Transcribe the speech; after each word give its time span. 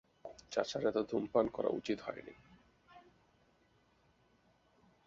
চাচার 0.51 0.83
এত 0.87 0.97
ধূমপান 1.09 1.45
করা 1.47 1.69
উচিত 1.69 1.97
হয়নি। 2.01 2.35